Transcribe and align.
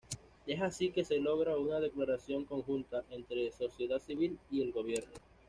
Es 0.47 0.59
así 0.63 0.89
que 0.89 1.05
se 1.05 1.19
logra 1.19 1.55
una 1.57 1.79
declaración 1.79 2.45
conjunta 2.45 3.03
entre 3.11 3.51
sociedad 3.51 3.99
civil 3.99 4.39
y 4.49 4.63
el 4.63 4.71
gobierno. 4.71 5.13